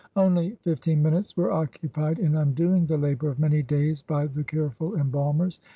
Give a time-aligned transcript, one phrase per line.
[0.15, 4.95] Only fifteen minutes were occupied in undoing the labor of many days by the careful
[4.95, 5.59] embalmers.